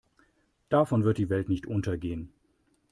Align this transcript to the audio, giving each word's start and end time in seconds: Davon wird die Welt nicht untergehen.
Davon 0.69 1.03
wird 1.03 1.19
die 1.19 1.29
Welt 1.29 1.47
nicht 1.47 1.67
untergehen. 1.67 2.33